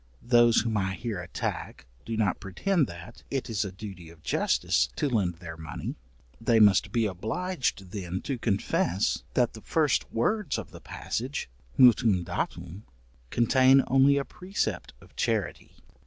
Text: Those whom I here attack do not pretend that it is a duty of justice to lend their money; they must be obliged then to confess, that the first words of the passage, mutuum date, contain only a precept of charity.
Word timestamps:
Those 0.23 0.61
whom 0.61 0.77
I 0.77 0.95
here 0.95 1.21
attack 1.21 1.85
do 2.05 2.17
not 2.17 2.39
pretend 2.39 2.87
that 2.87 3.21
it 3.29 3.51
is 3.51 3.63
a 3.63 3.71
duty 3.71 4.09
of 4.09 4.23
justice 4.23 4.89
to 4.95 5.07
lend 5.07 5.35
their 5.35 5.55
money; 5.57 5.93
they 6.43 6.59
must 6.59 6.91
be 6.91 7.05
obliged 7.05 7.91
then 7.91 8.19
to 8.23 8.39
confess, 8.39 9.21
that 9.35 9.53
the 9.53 9.61
first 9.61 10.11
words 10.11 10.57
of 10.57 10.71
the 10.71 10.81
passage, 10.81 11.51
mutuum 11.77 12.23
date, 12.23 12.81
contain 13.29 13.83
only 13.85 14.17
a 14.17 14.25
precept 14.25 14.93
of 15.01 15.15
charity. 15.15 15.75